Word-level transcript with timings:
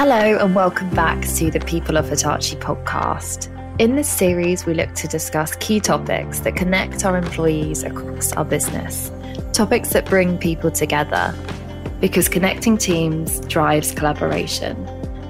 Hello, 0.00 0.38
and 0.38 0.54
welcome 0.54 0.88
back 0.90 1.20
to 1.22 1.50
the 1.50 1.58
People 1.58 1.96
of 1.96 2.08
Hitachi 2.08 2.54
podcast. 2.54 3.48
In 3.80 3.96
this 3.96 4.08
series, 4.08 4.64
we 4.64 4.72
look 4.72 4.94
to 4.94 5.08
discuss 5.08 5.56
key 5.56 5.80
topics 5.80 6.38
that 6.38 6.54
connect 6.54 7.04
our 7.04 7.18
employees 7.18 7.82
across 7.82 8.32
our 8.34 8.44
business, 8.44 9.10
topics 9.52 9.88
that 9.94 10.06
bring 10.06 10.38
people 10.38 10.70
together, 10.70 11.34
because 12.00 12.28
connecting 12.28 12.78
teams 12.78 13.40
drives 13.48 13.90
collaboration. 13.90 14.80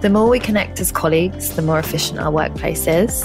The 0.02 0.11
more 0.11 0.29
we 0.29 0.39
connect 0.39 0.80
as 0.80 0.93
colleagues, 0.93 1.57
the 1.57 1.62
more 1.62 1.79
efficient 1.79 2.21
our 2.21 2.30
workplace 2.30 2.87
is. 2.87 3.25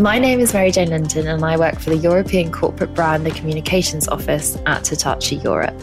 My 0.00 0.18
name 0.18 0.40
is 0.40 0.52
Mary 0.52 0.72
Jane 0.72 0.88
Lintin, 0.88 1.32
and 1.32 1.44
I 1.44 1.58
work 1.58 1.78
for 1.78 1.90
the 1.90 1.98
European 1.98 2.50
Corporate 2.50 2.92
Brand 2.92 3.24
and 3.24 3.36
Communications 3.36 4.08
Office 4.08 4.58
at 4.66 4.84
Hitachi 4.88 5.36
Europe. 5.36 5.80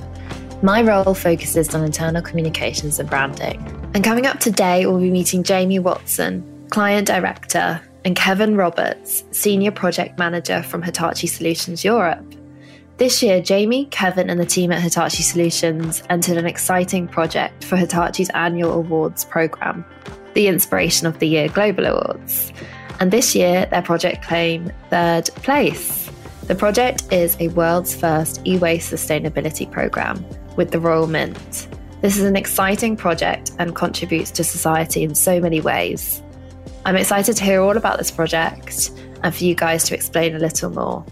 My 0.62 0.82
role 0.82 1.14
focuses 1.14 1.74
on 1.74 1.86
internal 1.86 2.22
communications 2.22 3.00
and 3.00 3.10
branding. 3.10 3.87
And 3.98 4.04
coming 4.04 4.28
up 4.28 4.40
today, 4.40 4.86
we'll 4.86 5.00
be 5.00 5.10
meeting 5.10 5.42
Jamie 5.42 5.80
Watson, 5.80 6.68
Client 6.70 7.08
Director, 7.08 7.82
and 8.06 8.16
Kevin 8.16 8.56
Roberts, 8.56 9.24
Senior 9.32 9.72
Project 9.72 10.20
Manager 10.20 10.62
from 10.62 10.84
Hitachi 10.84 11.26
Solutions 11.26 11.84
Europe. 11.84 12.24
This 12.98 13.24
year, 13.24 13.42
Jamie, 13.42 13.86
Kevin, 13.86 14.30
and 14.30 14.40
the 14.40 14.46
team 14.46 14.72
at 14.72 14.84
Hitachi 14.84 15.24
Solutions 15.24 16.04
entered 16.12 16.38
an 16.38 16.46
exciting 16.46 17.08
project 17.08 17.64
for 17.64 17.76
Hitachi's 17.76 18.30
annual 18.36 18.74
awards 18.74 19.26
program, 19.26 19.84
the 20.36 20.46
Inspiration 20.46 21.08
of 21.08 21.18
the 21.18 21.28
Year 21.28 21.48
Global 21.48 21.88
Awards. 21.88 22.54
And 23.00 23.10
this 23.10 23.34
year, 23.36 23.66
their 23.66 23.82
project 23.82 24.24
claimed 24.24 24.76
third 24.92 25.26
place. 25.38 26.08
The 26.44 26.54
project 26.54 27.12
is 27.12 27.36
a 27.40 27.48
world's 27.48 27.96
first 27.96 28.46
e 28.46 28.60
waste 28.60 28.94
sustainability 28.94 29.72
program 29.72 30.24
with 30.56 30.70
the 30.70 30.80
Royal 30.80 31.08
Mint. 31.08 31.68
This 32.00 32.16
is 32.16 32.26
an 32.26 32.36
exciting 32.36 32.96
project 32.96 33.54
and 33.58 33.76
contributes 33.76 34.30
to 34.32 34.44
society 34.44 35.02
in 35.02 35.16
so 35.16 35.40
many 35.40 35.62
ways. 35.62 36.22
I'm 36.86 36.96
excited 36.96 37.36
to 37.38 37.44
hear 37.44 37.60
all 37.62 37.76
about 37.76 37.98
this 37.98 38.12
project 38.12 38.92
and 39.24 39.34
for 39.34 39.44
you 39.44 39.56
guys 39.56 39.84
to 39.86 39.96
explain 39.96 40.36
a 40.36 40.40
little 40.40 40.70
more. 40.70 41.04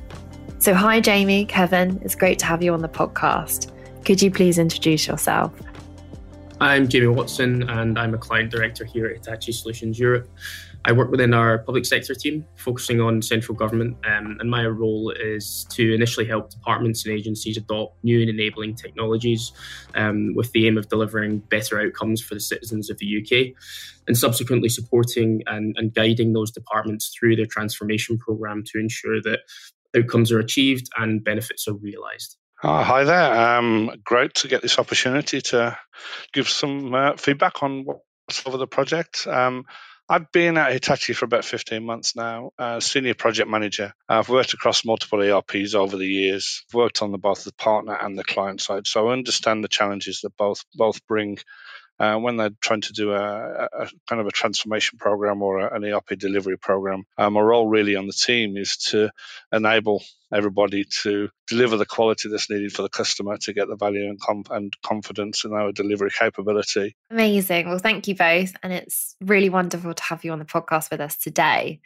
So, 0.59 0.75
hi, 0.75 1.01
Jamie, 1.01 1.45
Kevin, 1.45 1.99
it's 2.03 2.13
great 2.13 2.37
to 2.39 2.45
have 2.45 2.61
you 2.61 2.71
on 2.71 2.83
the 2.83 2.87
podcast. 2.87 3.71
Could 4.05 4.21
you 4.21 4.29
please 4.29 4.59
introduce 4.59 5.07
yourself? 5.07 5.51
I'm 6.61 6.87
Jamie 6.87 7.07
Watson, 7.07 7.67
and 7.67 7.97
I'm 7.97 8.13
a 8.13 8.19
client 8.19 8.51
director 8.51 8.85
here 8.85 9.07
at 9.07 9.17
Hitachi 9.17 9.53
Solutions 9.53 9.97
Europe. 9.97 10.29
I 10.87 10.91
work 10.91 11.09
within 11.09 11.33
our 11.33 11.57
public 11.57 11.83
sector 11.83 12.13
team, 12.13 12.45
focusing 12.57 13.01
on 13.01 13.23
central 13.23 13.57
government, 13.57 13.97
um, 14.05 14.37
and 14.39 14.51
my 14.51 14.67
role 14.67 15.09
is 15.09 15.65
to 15.71 15.95
initially 15.95 16.27
help 16.27 16.51
departments 16.51 17.03
and 17.05 17.13
agencies 17.13 17.57
adopt 17.57 18.03
new 18.03 18.21
and 18.21 18.29
enabling 18.29 18.75
technologies 18.75 19.51
um, 19.95 20.35
with 20.35 20.51
the 20.51 20.67
aim 20.67 20.77
of 20.77 20.87
delivering 20.87 21.39
better 21.39 21.81
outcomes 21.81 22.21
for 22.21 22.35
the 22.35 22.39
citizens 22.39 22.91
of 22.91 22.99
the 22.99 23.19
UK, 23.19 23.55
and 24.07 24.15
subsequently 24.15 24.69
supporting 24.69 25.41
and, 25.47 25.75
and 25.75 25.95
guiding 25.95 26.33
those 26.33 26.51
departments 26.51 27.11
through 27.17 27.35
their 27.35 27.47
transformation 27.47 28.19
programme 28.19 28.63
to 28.63 28.79
ensure 28.79 29.19
that 29.23 29.39
outcomes 29.97 30.31
are 30.31 30.39
achieved 30.39 30.87
and 30.97 31.23
benefits 31.23 31.67
are 31.67 31.73
realised. 31.73 32.37
Uh, 32.61 32.83
hi 32.83 33.03
there. 33.03 33.57
Um, 33.57 33.91
great 34.03 34.35
to 34.35 34.47
get 34.47 34.61
this 34.61 34.77
opportunity 34.77 35.41
to 35.41 35.77
give 36.31 36.47
some 36.47 36.93
uh, 36.93 37.17
feedback 37.17 37.63
on 37.63 37.85
what's 37.85 38.45
over 38.45 38.57
the 38.57 38.67
project. 38.67 39.25
Um, 39.25 39.65
I've 40.07 40.31
been 40.31 40.57
at 40.57 40.71
Hitachi 40.71 41.13
for 41.13 41.25
about 41.25 41.45
15 41.45 41.83
months 41.83 42.15
now, 42.15 42.51
uh, 42.59 42.79
senior 42.79 43.15
project 43.15 43.49
manager. 43.49 43.93
I've 44.07 44.29
worked 44.29 44.53
across 44.53 44.85
multiple 44.85 45.19
ERPs 45.21 45.73
over 45.73 45.97
the 45.97 46.05
years, 46.05 46.63
worked 46.73 47.01
on 47.01 47.11
the, 47.11 47.17
both 47.17 47.43
the 47.43 47.53
partner 47.53 47.97
and 47.99 48.17
the 48.17 48.23
client 48.23 48.61
side. 48.61 48.85
So 48.85 49.09
I 49.09 49.13
understand 49.13 49.63
the 49.63 49.67
challenges 49.67 50.21
that 50.21 50.37
both 50.37 50.63
both 50.75 51.05
bring 51.07 51.39
uh, 51.99 52.17
when 52.17 52.37
they're 52.37 52.51
trying 52.61 52.81
to 52.81 52.93
do 52.93 53.13
a, 53.13 53.69
a, 53.71 53.89
kind 54.07 54.19
of 54.19 54.27
a 54.27 54.31
transformation 54.31 54.97
program 54.97 55.41
or 55.41 55.59
a, 55.59 55.75
an 55.75 55.83
ERP 55.83 56.17
delivery 56.17 56.57
program. 56.57 57.03
Um, 57.17 57.33
my 57.33 57.41
role 57.41 57.67
really 57.67 57.95
on 57.95 58.07
the 58.07 58.13
team 58.13 58.57
is 58.57 58.77
to 58.89 59.09
enable 59.51 60.03
everybody 60.33 60.85
to 61.03 61.29
deliver 61.47 61.77
the 61.77 61.85
quality 61.85 62.29
that's 62.29 62.49
needed 62.49 62.73
for 62.73 62.81
the 62.81 62.89
customer 62.89 63.37
to 63.37 63.53
get 63.53 63.67
the 63.67 63.75
value 63.75 64.09
and, 64.09 64.19
com- 64.19 64.43
and 64.49 64.73
confidence 64.83 65.45
in 65.45 65.53
our 65.53 65.71
delivery 65.71 66.09
capability. 66.09 66.95
Amazing. 67.09 67.69
Well, 67.69 67.79
thank 67.79 68.07
you 68.07 68.15
both. 68.15 68.53
And 68.61 68.73
it's 68.73 69.15
really 69.21 69.49
wonderful 69.49 69.93
to 69.93 70.03
have 70.03 70.25
you 70.25 70.31
on 70.31 70.39
the 70.39 70.45
podcast 70.45 70.91
with 70.91 70.99
us 70.99 71.15
today. 71.15 71.79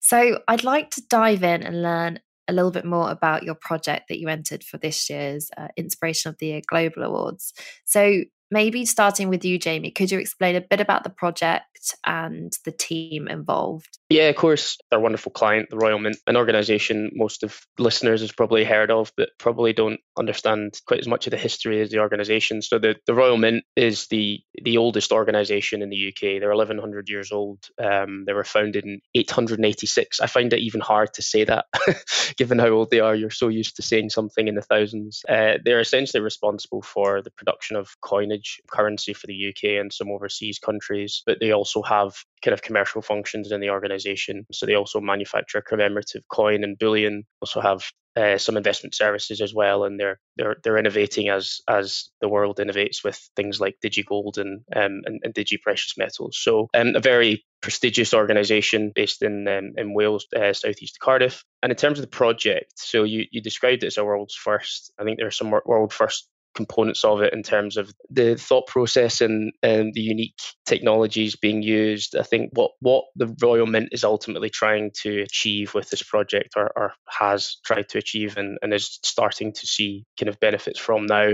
So 0.00 0.40
I'd 0.46 0.64
like 0.64 0.90
to 0.92 1.02
dive 1.08 1.42
in 1.42 1.62
and 1.64 1.82
learn 1.82 2.20
a 2.48 2.52
little 2.52 2.70
bit 2.70 2.84
more 2.84 3.10
about 3.10 3.42
your 3.42 3.54
project 3.54 4.08
that 4.08 4.18
you 4.18 4.28
entered 4.28 4.64
for 4.64 4.78
this 4.78 5.10
year's 5.10 5.50
uh, 5.56 5.68
Inspiration 5.76 6.30
of 6.30 6.38
the 6.38 6.46
Year 6.46 6.62
Global 6.66 7.02
Awards. 7.02 7.52
So, 7.84 8.22
maybe 8.50 8.84
starting 8.84 9.28
with 9.28 9.44
you, 9.44 9.58
Jamie, 9.58 9.90
could 9.90 10.10
you 10.10 10.18
explain 10.18 10.56
a 10.56 10.60
bit 10.60 10.80
about 10.80 11.04
the 11.04 11.10
project 11.10 11.94
and 12.04 12.52
the 12.64 12.72
team 12.72 13.28
involved? 13.28 13.98
Yeah, 14.08 14.28
of 14.28 14.36
course. 14.36 14.78
Our 14.90 15.00
wonderful 15.00 15.32
client, 15.32 15.70
the 15.70 15.76
Royal 15.76 15.98
Mint, 15.98 16.16
an 16.26 16.36
organisation 16.36 17.10
most 17.14 17.42
of 17.42 17.60
listeners 17.78 18.20
has 18.22 18.32
probably 18.32 18.64
heard 18.64 18.90
of, 18.90 19.12
but 19.16 19.30
probably 19.38 19.72
don't 19.72 20.00
understand 20.18 20.80
quite 20.86 21.00
as 21.00 21.08
much 21.08 21.26
of 21.26 21.30
the 21.30 21.36
history 21.36 21.80
as 21.80 21.90
the 21.90 21.98
organisation. 21.98 22.62
So 22.62 22.78
the, 22.78 22.96
the 23.06 23.14
Royal 23.14 23.36
Mint 23.36 23.64
is 23.76 24.06
the 24.08 24.40
the 24.62 24.78
oldest 24.78 25.12
organisation 25.12 25.82
in 25.82 25.90
the 25.90 26.08
UK. 26.08 26.40
They're 26.40 26.48
1100 26.48 27.08
years 27.08 27.32
old. 27.32 27.64
Um, 27.82 28.24
they 28.26 28.32
were 28.32 28.44
founded 28.44 28.84
in 28.84 29.00
886. 29.14 30.20
I 30.20 30.26
find 30.26 30.52
it 30.52 30.60
even 30.60 30.80
hard 30.80 31.12
to 31.14 31.22
say 31.22 31.44
that, 31.44 31.66
given 32.36 32.58
how 32.58 32.68
old 32.68 32.90
they 32.90 33.00
are. 33.00 33.14
You're 33.14 33.30
so 33.30 33.48
used 33.48 33.76
to 33.76 33.82
saying 33.82 34.10
something 34.10 34.48
in 34.48 34.54
the 34.54 34.62
thousands. 34.62 35.22
Uh, 35.28 35.54
they're 35.64 35.80
essentially 35.80 36.22
responsible 36.22 36.82
for 36.82 37.22
the 37.22 37.30
production 37.30 37.76
of 37.76 37.88
coinage 38.00 38.37
currency 38.70 39.12
for 39.12 39.26
the 39.26 39.48
UK 39.48 39.80
and 39.80 39.92
some 39.92 40.10
overseas 40.10 40.58
countries, 40.58 41.22
but 41.26 41.38
they 41.40 41.52
also 41.52 41.82
have 41.82 42.16
kind 42.42 42.52
of 42.52 42.62
commercial 42.62 43.02
functions 43.02 43.52
in 43.52 43.60
the 43.60 43.70
organization. 43.70 44.46
So 44.52 44.66
they 44.66 44.74
also 44.74 45.00
manufacture 45.00 45.60
commemorative 45.60 46.22
coin 46.28 46.64
and 46.64 46.78
bullion, 46.78 47.24
also 47.40 47.60
have 47.60 47.82
uh, 48.18 48.36
some 48.36 48.56
investment 48.56 48.94
services 48.94 49.40
as 49.40 49.54
well, 49.54 49.84
and 49.84 49.98
they're 49.98 50.18
they're 50.36 50.56
they're 50.64 50.78
innovating 50.78 51.28
as 51.28 51.60
as 51.68 52.10
the 52.20 52.28
world 52.28 52.58
innovates 52.58 53.04
with 53.04 53.16
things 53.36 53.60
like 53.60 53.76
DigiGold 53.84 54.38
and 54.38 54.62
um, 54.74 55.02
and, 55.04 55.20
and 55.22 55.34
Digi 55.34 55.60
Precious 55.60 55.96
Metals. 55.96 56.36
So 56.40 56.68
um, 56.74 56.96
a 56.96 57.00
very 57.00 57.44
prestigious 57.60 58.14
organisation 58.14 58.90
based 58.92 59.22
in 59.22 59.46
um, 59.46 59.74
in 59.76 59.94
Wales, 59.94 60.26
uh, 60.34 60.52
southeast 60.52 60.98
Cardiff. 60.98 61.44
And 61.62 61.70
in 61.70 61.76
terms 61.76 61.98
of 61.98 62.02
the 62.02 62.16
project, 62.16 62.72
so 62.76 63.04
you 63.04 63.26
you 63.30 63.40
described 63.40 63.84
it 63.84 63.88
as 63.88 63.98
a 63.98 64.04
world's 64.04 64.34
first. 64.34 64.92
I 64.98 65.04
think 65.04 65.18
there 65.18 65.28
are 65.28 65.32
some 65.32 65.50
world 65.50 65.92
first 65.92 66.28
components 66.58 67.04
of 67.04 67.22
it 67.22 67.32
in 67.32 67.44
terms 67.44 67.76
of 67.76 67.94
the 68.10 68.34
thought 68.34 68.66
process 68.66 69.20
and, 69.20 69.52
and 69.62 69.94
the 69.94 70.00
unique 70.00 70.34
technologies 70.66 71.36
being 71.36 71.62
used. 71.62 72.16
I 72.16 72.24
think 72.24 72.50
what, 72.52 72.72
what 72.80 73.04
the 73.14 73.32
Royal 73.40 73.64
Mint 73.64 73.90
is 73.92 74.02
ultimately 74.02 74.50
trying 74.50 74.90
to 75.02 75.20
achieve 75.20 75.72
with 75.72 75.88
this 75.88 76.02
project 76.02 76.54
or, 76.56 76.72
or 76.74 76.94
has 77.08 77.58
tried 77.64 77.88
to 77.90 77.98
achieve 77.98 78.36
and, 78.36 78.58
and, 78.60 78.74
is 78.74 78.98
starting 79.04 79.52
to 79.52 79.66
see 79.66 80.04
kind 80.18 80.28
of 80.28 80.40
benefits 80.40 80.80
from 80.80 81.06
now 81.06 81.30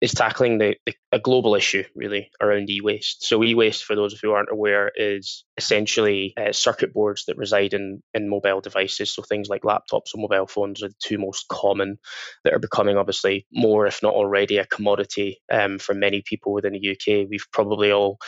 is 0.00 0.12
tackling 0.12 0.58
the, 0.58 0.76
the 0.86 0.94
a 1.12 1.18
global 1.18 1.56
issue 1.56 1.82
really 1.96 2.30
around 2.40 2.70
e-waste. 2.70 3.26
So 3.26 3.42
e-waste, 3.42 3.84
for 3.84 3.96
those 3.96 4.12
of 4.12 4.20
you 4.22 4.28
who 4.28 4.34
aren't 4.36 4.52
aware, 4.52 4.92
is 4.94 5.44
essentially 5.56 6.32
uh, 6.36 6.52
circuit 6.52 6.94
boards 6.94 7.24
that 7.26 7.36
reside 7.36 7.74
in, 7.74 8.00
in 8.14 8.30
mobile 8.30 8.60
devices. 8.60 9.12
So 9.12 9.22
things 9.22 9.48
like 9.48 9.62
laptops 9.62 10.14
and 10.14 10.22
mobile 10.22 10.46
phones 10.46 10.82
are 10.82 10.88
the 10.88 10.94
two 11.00 11.18
most 11.18 11.48
common 11.48 11.98
that 12.44 12.54
are 12.54 12.60
becoming 12.60 12.96
obviously 12.96 13.46
more, 13.52 13.86
if 13.86 14.04
not 14.04 14.14
already, 14.14 14.59
a 14.60 14.66
commodity 14.66 15.40
um, 15.52 15.78
for 15.78 15.94
many 15.94 16.22
people 16.22 16.52
within 16.52 16.74
the 16.74 16.90
UK. 16.90 17.28
We've 17.28 17.46
probably 17.52 17.92
all 17.92 18.18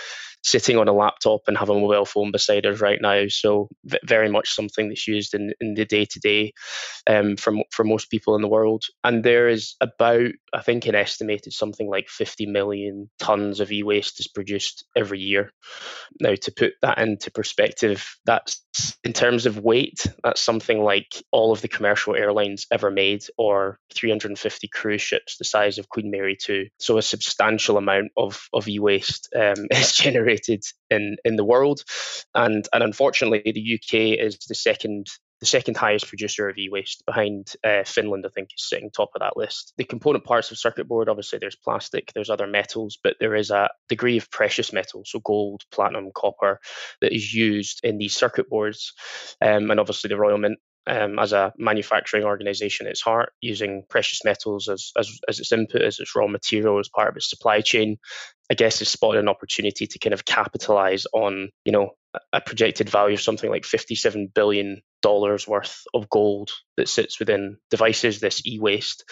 sitting 0.42 0.76
on 0.76 0.88
a 0.88 0.92
laptop 0.92 1.42
and 1.46 1.56
have 1.56 1.70
a 1.70 1.74
mobile 1.74 2.04
phone 2.04 2.32
beside 2.32 2.66
us 2.66 2.80
right 2.80 3.00
now. 3.00 3.24
So 3.28 3.68
very 4.04 4.28
much 4.28 4.54
something 4.54 4.88
that's 4.88 5.06
used 5.06 5.34
in, 5.34 5.52
in 5.60 5.74
the 5.74 5.84
day 5.84 6.04
to 6.04 6.20
day 6.20 6.52
for 7.38 7.54
for 7.70 7.84
most 7.84 8.10
people 8.10 8.34
in 8.34 8.42
the 8.42 8.48
world. 8.48 8.84
And 9.04 9.24
there 9.24 9.48
is 9.48 9.76
about 9.80 10.32
I 10.52 10.62
think 10.62 10.86
an 10.86 10.94
estimated 10.94 11.52
something 11.52 11.88
like 11.88 12.08
50 12.08 12.46
million 12.46 13.10
tons 13.18 13.60
of 13.60 13.72
e-waste 13.72 14.20
is 14.20 14.28
produced 14.28 14.84
every 14.96 15.20
year. 15.20 15.52
Now 16.20 16.34
to 16.34 16.52
put 16.52 16.74
that 16.82 16.98
into 16.98 17.30
perspective, 17.30 18.16
that's 18.24 18.62
in 19.04 19.12
terms 19.12 19.46
of 19.46 19.58
weight, 19.58 20.06
that's 20.24 20.40
something 20.40 20.82
like 20.82 21.22
all 21.30 21.52
of 21.52 21.60
the 21.60 21.68
commercial 21.68 22.14
airlines 22.14 22.66
ever 22.70 22.90
made, 22.90 23.24
or 23.38 23.78
350 23.94 24.68
cruise 24.68 25.02
ships 25.02 25.36
the 25.36 25.44
size 25.44 25.78
of 25.78 25.88
Queen 25.88 26.10
Mary 26.10 26.36
2. 26.40 26.66
So 26.78 26.98
a 26.98 27.02
substantial 27.02 27.76
amount 27.76 28.12
of, 28.16 28.48
of 28.52 28.68
e-waste 28.68 29.28
um, 29.34 29.66
is 29.70 29.92
generated 29.92 30.31
in, 30.90 31.16
in 31.24 31.36
the 31.36 31.44
world. 31.44 31.82
And, 32.34 32.66
and 32.72 32.82
unfortunately, 32.82 33.42
the 33.52 33.74
UK 33.74 34.18
is 34.18 34.38
the 34.48 34.54
second 34.54 35.08
the 35.42 35.46
second 35.46 35.76
highest 35.76 36.06
producer 36.06 36.48
of 36.48 36.56
e-waste 36.56 37.04
behind 37.04 37.52
uh, 37.64 37.82
Finland, 37.82 38.24
I 38.24 38.30
think, 38.32 38.50
is 38.56 38.68
sitting 38.68 38.92
top 38.92 39.10
of 39.16 39.22
that 39.22 39.36
list. 39.36 39.72
The 39.76 39.82
component 39.82 40.22
parts 40.22 40.52
of 40.52 40.58
circuit 40.58 40.86
board, 40.86 41.08
obviously, 41.08 41.40
there's 41.40 41.56
plastic, 41.56 42.12
there's 42.14 42.30
other 42.30 42.46
metals, 42.46 42.96
but 43.02 43.16
there 43.18 43.34
is 43.34 43.50
a 43.50 43.68
degree 43.88 44.16
of 44.18 44.30
precious 44.30 44.72
metal, 44.72 45.02
so 45.04 45.18
gold, 45.18 45.62
platinum, 45.72 46.12
copper, 46.14 46.60
that 47.00 47.12
is 47.12 47.34
used 47.34 47.80
in 47.82 47.98
these 47.98 48.14
circuit 48.14 48.48
boards. 48.48 48.92
Um, 49.40 49.72
and 49.72 49.80
obviously, 49.80 50.06
the 50.06 50.16
Royal 50.16 50.38
Mint 50.38 50.60
um, 50.86 51.18
as 51.18 51.32
a 51.32 51.52
manufacturing 51.56 52.24
organization 52.24 52.86
at 52.86 52.92
its 52.92 53.00
heart, 53.00 53.32
using 53.40 53.84
precious 53.88 54.24
metals 54.24 54.68
as, 54.68 54.90
as, 54.98 55.20
as 55.28 55.38
its 55.38 55.52
input, 55.52 55.82
as 55.82 55.98
its 56.00 56.14
raw 56.16 56.26
material, 56.26 56.78
as 56.78 56.88
part 56.88 57.08
of 57.08 57.16
its 57.16 57.30
supply 57.30 57.60
chain. 57.60 57.98
I 58.50 58.54
guess 58.54 58.80
has 58.80 58.88
spotted 58.88 59.20
an 59.20 59.28
opportunity 59.28 59.86
to 59.86 59.98
kind 59.98 60.12
of 60.12 60.26
capitalize 60.26 61.06
on, 61.14 61.48
you 61.64 61.72
know, 61.72 61.92
a 62.32 62.40
projected 62.40 62.90
value 62.90 63.14
of 63.14 63.22
something 63.22 63.48
like 63.48 63.62
$57 63.62 64.34
billion 64.34 64.82
worth 65.02 65.82
of 65.94 66.10
gold 66.10 66.50
that 66.76 66.88
sits 66.88 67.18
within 67.18 67.56
devices, 67.70 68.20
this 68.20 68.46
e-waste, 68.46 69.04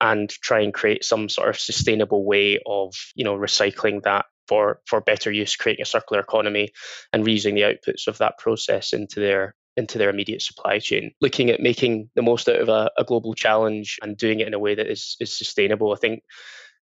and 0.00 0.30
try 0.30 0.60
and 0.60 0.72
create 0.72 1.04
some 1.04 1.28
sort 1.28 1.48
of 1.48 1.58
sustainable 1.58 2.24
way 2.24 2.60
of, 2.64 2.94
you 3.16 3.24
know, 3.24 3.36
recycling 3.36 4.02
that 4.04 4.26
for, 4.46 4.80
for 4.86 5.00
better 5.00 5.32
use, 5.32 5.56
creating 5.56 5.82
a 5.82 5.86
circular 5.86 6.22
economy 6.22 6.68
and 7.12 7.24
reusing 7.24 7.54
the 7.54 7.62
outputs 7.62 8.06
of 8.06 8.18
that 8.18 8.38
process 8.38 8.92
into 8.92 9.18
their 9.18 9.54
into 9.76 9.98
their 9.98 10.10
immediate 10.10 10.42
supply 10.42 10.78
chain. 10.78 11.12
Looking 11.20 11.50
at 11.50 11.60
making 11.60 12.10
the 12.14 12.22
most 12.22 12.48
out 12.48 12.60
of 12.60 12.68
a, 12.68 12.90
a 12.96 13.04
global 13.04 13.34
challenge 13.34 13.98
and 14.02 14.16
doing 14.16 14.40
it 14.40 14.46
in 14.46 14.54
a 14.54 14.58
way 14.58 14.74
that 14.74 14.86
is, 14.86 15.16
is 15.20 15.36
sustainable. 15.36 15.92
I 15.92 15.96
think 15.96 16.22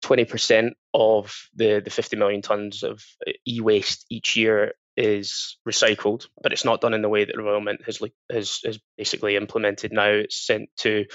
20% 0.03 0.71
of 0.93 1.35
the, 1.55 1.81
the 1.83 1.89
50 1.89 2.17
million 2.17 2.41
tons 2.41 2.83
of 2.83 3.03
e-waste 3.47 4.05
each 4.09 4.35
year 4.35 4.73
is 4.97 5.57
recycled, 5.67 6.27
but 6.41 6.53
it's 6.53 6.65
not 6.65 6.79
done 6.79 6.93
in 6.93 7.01
the 7.01 7.09
way 7.09 7.25
that 7.25 7.35
the 7.35 7.61
Mint 7.61 7.81
has, 7.85 8.01
has 8.31 8.61
has 8.63 8.79
basically 8.97 9.35
implemented 9.35 9.91
now. 9.91 10.07
It's 10.07 10.45
sent 10.45 10.69
to, 10.77 11.05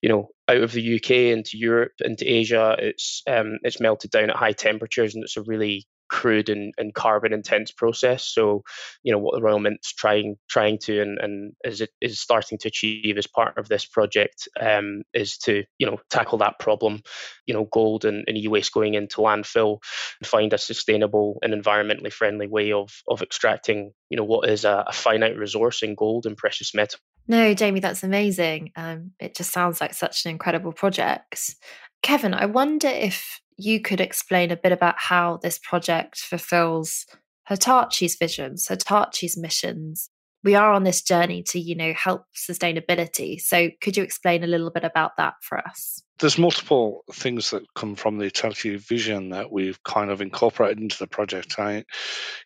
you 0.00 0.08
know, 0.08 0.28
out 0.48 0.58
of 0.58 0.72
the 0.72 0.96
UK 0.96 1.10
into 1.36 1.58
Europe, 1.58 1.92
into 2.00 2.30
Asia. 2.30 2.76
It's 2.78 3.22
um, 3.26 3.58
it's 3.62 3.80
melted 3.80 4.12
down 4.12 4.30
at 4.30 4.36
high 4.36 4.52
temperatures, 4.52 5.14
and 5.14 5.24
it's 5.24 5.36
a 5.36 5.42
really 5.42 5.86
crude 6.08 6.48
and, 6.48 6.72
and 6.78 6.94
carbon 6.94 7.32
intense 7.32 7.70
process. 7.70 8.24
So, 8.24 8.62
you 9.02 9.12
know, 9.12 9.18
what 9.18 9.34
the 9.34 9.42
Royal 9.42 9.58
Mint's 9.58 9.92
trying 9.92 10.36
trying 10.48 10.78
to 10.84 11.00
and, 11.00 11.18
and 11.18 11.52
is 11.64 11.80
it 11.80 11.90
is 12.00 12.20
starting 12.20 12.58
to 12.58 12.68
achieve 12.68 13.18
as 13.18 13.26
part 13.26 13.58
of 13.58 13.68
this 13.68 13.84
project 13.84 14.48
um, 14.60 15.02
is 15.12 15.38
to, 15.38 15.64
you 15.78 15.86
know, 15.86 15.98
tackle 16.10 16.38
that 16.38 16.58
problem, 16.58 17.02
you 17.46 17.54
know, 17.54 17.68
gold 17.72 18.04
and, 18.04 18.24
and 18.26 18.36
e-waste 18.36 18.72
going 18.72 18.94
into 18.94 19.20
landfill 19.20 19.78
and 20.20 20.26
find 20.26 20.52
a 20.52 20.58
sustainable 20.58 21.38
and 21.42 21.52
environmentally 21.52 22.12
friendly 22.12 22.46
way 22.46 22.72
of 22.72 22.90
of 23.08 23.22
extracting, 23.22 23.92
you 24.10 24.16
know, 24.16 24.24
what 24.24 24.48
is 24.48 24.64
a, 24.64 24.84
a 24.86 24.92
finite 24.92 25.36
resource 25.36 25.82
in 25.82 25.94
gold 25.94 26.26
and 26.26 26.36
precious 26.36 26.74
metal. 26.74 27.00
No, 27.28 27.54
Jamie, 27.54 27.80
that's 27.80 28.04
amazing. 28.04 28.70
Um, 28.76 29.10
it 29.18 29.34
just 29.34 29.52
sounds 29.52 29.80
like 29.80 29.94
such 29.94 30.24
an 30.24 30.30
incredible 30.30 30.72
project. 30.72 31.56
Kevin, 32.02 32.34
I 32.34 32.46
wonder 32.46 32.86
if 32.86 33.40
you 33.56 33.80
could 33.80 34.00
explain 34.00 34.50
a 34.50 34.56
bit 34.56 34.72
about 34.72 34.96
how 34.98 35.38
this 35.42 35.58
project 35.58 36.18
fulfills 36.18 37.06
Hitachi's 37.48 38.16
visions, 38.16 38.68
Hitachi's 38.68 39.36
missions. 39.36 40.10
We 40.44 40.54
are 40.54 40.72
on 40.72 40.84
this 40.84 41.02
journey 41.02 41.42
to, 41.44 41.58
you 41.58 41.74
know, 41.74 41.92
help 41.94 42.24
sustainability. 42.34 43.40
So 43.40 43.70
could 43.80 43.96
you 43.96 44.02
explain 44.02 44.44
a 44.44 44.48
little 44.48 44.70
bit 44.70 44.84
about 44.84 45.16
that 45.16 45.34
for 45.42 45.58
us? 45.58 46.02
There's 46.18 46.38
multiple 46.38 47.04
things 47.12 47.50
that 47.50 47.62
come 47.74 47.94
from 47.94 48.16
the 48.16 48.24
Hitachi 48.24 48.76
vision 48.76 49.30
that 49.30 49.52
we've 49.52 49.82
kind 49.82 50.10
of 50.10 50.22
incorporated 50.22 50.78
into 50.78 50.98
the 50.98 51.06
project. 51.06 51.58
I, 51.58 51.84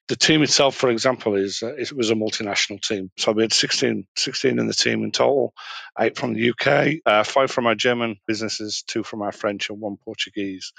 the 0.09 0.17
team 0.17 0.43
itself, 0.43 0.75
for 0.75 0.91
example, 0.91 1.37
is 1.37 1.63
it 1.63 1.93
was 1.93 2.11
a 2.11 2.15
multinational 2.15 2.81
team. 2.83 3.11
So 3.17 3.31
we 3.31 3.43
had 3.43 3.53
16, 3.53 4.07
16 4.17 4.59
in 4.59 4.67
the 4.67 4.75
team 4.75 5.05
in 5.05 5.13
total, 5.13 5.55
eight 5.99 6.19
from 6.19 6.35
the 6.35 6.51
UK, 6.51 7.01
uh, 7.07 7.23
five 7.23 7.51
from 7.51 7.67
our 7.67 7.77
German 7.77 8.17
businesses, 8.27 8.83
two 8.87 9.05
from 9.05 9.23
our 9.23 9.33
French, 9.33 9.71
and 9.71 9.81
one 9.81 9.97
Portuguese. 10.05 10.73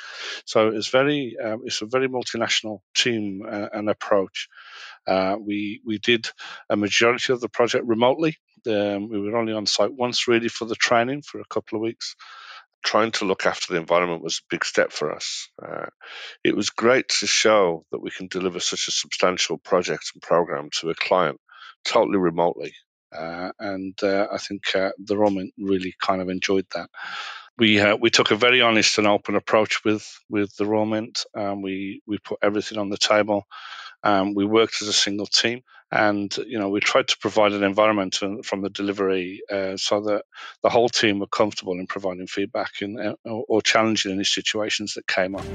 So 0.45 0.69
it's 0.69 0.89
very, 0.89 1.37
um, 1.41 1.61
it's 1.63 1.81
a 1.81 1.85
very 1.85 2.09
multinational 2.09 2.79
team 2.93 3.43
uh, 3.49 3.67
and 3.71 3.89
approach. 3.89 4.49
Uh, 5.07 5.37
we 5.39 5.81
we 5.85 5.97
did 5.97 6.29
a 6.69 6.75
majority 6.75 7.31
of 7.31 7.39
the 7.39 7.49
project 7.49 7.85
remotely. 7.85 8.37
Um, 8.67 9.09
we 9.09 9.19
were 9.19 9.37
only 9.37 9.53
on 9.53 9.65
site 9.65 9.93
once, 9.93 10.27
really, 10.27 10.49
for 10.49 10.65
the 10.65 10.75
training 10.75 11.23
for 11.23 11.39
a 11.39 11.45
couple 11.45 11.77
of 11.77 11.81
weeks 11.81 12.15
trying 12.83 13.11
to 13.11 13.25
look 13.25 13.45
after 13.45 13.73
the 13.73 13.79
environment 13.79 14.23
was 14.23 14.39
a 14.39 14.47
big 14.49 14.65
step 14.65 14.91
for 14.91 15.13
us. 15.13 15.49
Uh, 15.61 15.87
it 16.43 16.55
was 16.55 16.69
great 16.69 17.09
to 17.19 17.27
show 17.27 17.85
that 17.91 18.01
we 18.01 18.11
can 18.11 18.27
deliver 18.27 18.59
such 18.59 18.87
a 18.87 18.91
substantial 18.91 19.57
project 19.57 20.11
and 20.13 20.21
program 20.21 20.69
to 20.79 20.89
a 20.89 20.95
client 20.95 21.39
totally 21.83 22.17
remotely. 22.17 22.73
Uh, 23.15 23.51
and 23.59 24.01
uh, 24.03 24.27
I 24.31 24.37
think 24.37 24.75
uh, 24.75 24.91
the 24.97 25.17
Roman 25.17 25.51
really 25.57 25.93
kind 26.01 26.21
of 26.21 26.29
enjoyed 26.29 26.65
that. 26.73 26.89
We 27.57 27.79
uh, 27.79 27.97
we 27.97 28.09
took 28.09 28.31
a 28.31 28.35
very 28.35 28.61
honest 28.61 28.97
and 28.97 29.07
open 29.07 29.35
approach 29.35 29.83
with 29.83 30.07
with 30.29 30.55
the 30.55 30.65
Mint. 30.85 31.25
Um, 31.35 31.61
we 31.61 32.01
we 32.07 32.17
put 32.17 32.39
everything 32.41 32.77
on 32.77 32.89
the 32.89 32.97
table. 32.97 33.45
Um, 34.03 34.33
we 34.33 34.45
worked 34.45 34.81
as 34.81 34.87
a 34.87 34.93
single 34.93 35.27
team, 35.27 35.61
and 35.91 36.35
you 36.47 36.57
know 36.57 36.69
we 36.69 36.79
tried 36.79 37.07
to 37.09 37.17
provide 37.19 37.53
an 37.53 37.63
environment 37.63 38.15
from 38.43 38.61
the 38.61 38.69
delivery 38.69 39.41
uh, 39.51 39.77
so 39.77 40.01
that 40.01 40.25
the 40.63 40.69
whole 40.69 40.89
team 40.89 41.19
were 41.19 41.27
comfortable 41.27 41.73
in 41.73 41.85
providing 41.85 42.27
feedback 42.27 42.81
in, 42.81 42.99
uh, 42.99 43.13
or, 43.25 43.45
or 43.47 43.61
challenging 43.61 44.11
any 44.11 44.23
situations 44.23 44.95
that 44.95 45.05
came 45.07 45.35
up. 45.35 45.45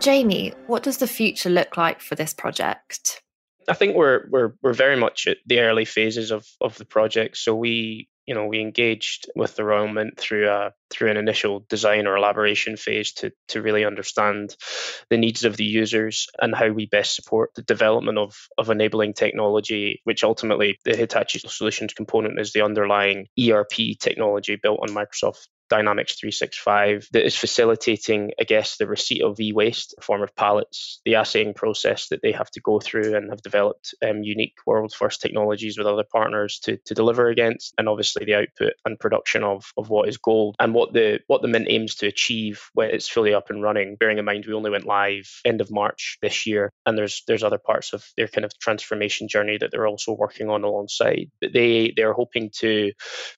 Jamie, 0.00 0.54
what 0.66 0.82
does 0.82 0.98
the 0.98 1.06
future 1.06 1.50
look 1.50 1.76
like 1.76 2.00
for 2.00 2.14
this 2.14 2.32
project? 2.32 3.22
I 3.68 3.74
think 3.74 3.94
we're 3.94 4.26
we're 4.30 4.54
we're 4.62 4.72
very 4.72 4.96
much 4.96 5.26
at 5.26 5.36
the 5.46 5.60
early 5.60 5.84
phases 5.84 6.30
of 6.30 6.46
of 6.60 6.78
the 6.78 6.84
project. 6.84 7.36
So 7.36 7.54
we 7.54 8.08
you 8.28 8.34
know 8.34 8.44
we 8.44 8.60
engaged 8.60 9.30
with 9.34 9.56
the 9.56 9.64
Royal 9.64 9.88
Mint 9.88 10.18
through 10.18 10.50
a 10.50 10.72
through 10.90 11.10
an 11.10 11.16
initial 11.16 11.64
design 11.70 12.06
or 12.06 12.14
elaboration 12.14 12.76
phase 12.76 13.12
to 13.14 13.32
to 13.48 13.62
really 13.62 13.86
understand 13.86 14.54
the 15.08 15.16
needs 15.16 15.44
of 15.44 15.56
the 15.56 15.64
users 15.64 16.26
and 16.38 16.54
how 16.54 16.68
we 16.68 16.84
best 16.84 17.16
support 17.16 17.50
the 17.56 17.62
development 17.62 18.18
of 18.18 18.36
of 18.58 18.68
enabling 18.68 19.14
technology, 19.14 20.02
which 20.04 20.24
ultimately 20.24 20.78
the 20.84 20.94
Hitachi 20.94 21.38
Solutions 21.38 21.94
component 21.94 22.38
is 22.38 22.52
the 22.52 22.60
underlying 22.60 23.28
ERP 23.40 23.98
technology 23.98 24.56
built 24.62 24.80
on 24.82 24.90
Microsoft 24.94 25.48
Dynamics 25.68 26.14
365 26.18 27.08
that 27.12 27.24
is 27.24 27.36
facilitating, 27.36 28.32
I 28.40 28.44
guess, 28.44 28.76
the 28.76 28.86
receipt 28.86 29.22
of 29.22 29.40
e-waste 29.40 29.94
in 29.96 30.02
form 30.02 30.22
of 30.22 30.34
pallets, 30.34 31.00
the 31.04 31.14
assaying 31.14 31.54
process 31.54 32.08
that 32.08 32.22
they 32.22 32.32
have 32.32 32.50
to 32.52 32.60
go 32.60 32.80
through 32.80 33.16
and 33.16 33.30
have 33.30 33.42
developed 33.42 33.94
um, 34.06 34.22
unique 34.22 34.56
world 34.66 34.92
first 34.92 35.20
technologies 35.20 35.78
with 35.78 35.86
other 35.86 36.04
partners 36.10 36.60
to, 36.64 36.78
to 36.86 36.94
deliver 36.94 37.28
against, 37.28 37.74
and 37.78 37.88
obviously 37.88 38.24
the 38.24 38.34
output 38.34 38.72
and 38.84 38.98
production 38.98 39.44
of, 39.44 39.72
of 39.76 39.88
what 39.88 40.08
is 40.08 40.16
gold 40.16 40.56
and 40.58 40.74
what 40.74 40.92
the 40.92 41.20
what 41.26 41.42
the 41.42 41.48
mint 41.48 41.66
aims 41.68 41.96
to 41.96 42.06
achieve 42.06 42.68
when 42.74 42.90
it's 42.90 43.08
fully 43.08 43.34
up 43.34 43.50
and 43.50 43.62
running. 43.62 43.96
Bearing 43.96 44.18
in 44.18 44.24
mind 44.24 44.46
we 44.46 44.54
only 44.54 44.70
went 44.70 44.86
live 44.86 45.28
end 45.44 45.60
of 45.60 45.70
March 45.70 46.18
this 46.22 46.46
year, 46.46 46.72
and 46.86 46.96
there's 46.96 47.22
there's 47.26 47.42
other 47.42 47.58
parts 47.58 47.92
of 47.92 48.04
their 48.16 48.28
kind 48.28 48.44
of 48.44 48.58
transformation 48.58 49.28
journey 49.28 49.58
that 49.58 49.70
they're 49.70 49.86
also 49.86 50.12
working 50.12 50.48
on 50.50 50.64
alongside. 50.64 51.30
But 51.40 51.52
they 51.52 51.92
they're 51.96 52.12
hoping 52.12 52.50
to 52.58 52.92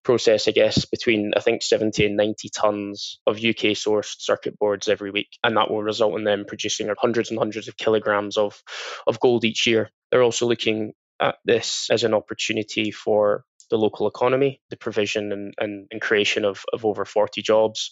process, 0.04 0.48
I 0.48 0.52
guess, 0.52 0.84
between 0.84 1.32
I 1.36 1.40
think 1.40 1.62
70 1.62 2.06
and 2.06 2.19
90 2.20 2.50
tons 2.50 3.18
of 3.26 3.36
UK 3.36 3.72
sourced 3.76 4.16
circuit 4.18 4.58
boards 4.58 4.88
every 4.88 5.10
week. 5.10 5.28
And 5.42 5.56
that 5.56 5.70
will 5.70 5.82
result 5.82 6.18
in 6.18 6.24
them 6.24 6.44
producing 6.46 6.92
hundreds 6.98 7.30
and 7.30 7.38
hundreds 7.38 7.66
of 7.68 7.78
kilograms 7.78 8.36
of, 8.36 8.62
of 9.06 9.20
gold 9.20 9.44
each 9.44 9.66
year. 9.66 9.90
They're 10.10 10.22
also 10.22 10.46
looking 10.46 10.92
at 11.20 11.36
this 11.44 11.88
as 11.90 12.04
an 12.04 12.14
opportunity 12.14 12.90
for 12.90 13.44
the 13.70 13.78
local 13.78 14.06
economy, 14.06 14.60
the 14.70 14.76
provision 14.76 15.32
and, 15.32 15.54
and, 15.58 15.86
and, 15.90 16.00
creation 16.00 16.44
of, 16.44 16.64
of 16.72 16.84
over 16.84 17.04
40 17.04 17.40
jobs. 17.40 17.90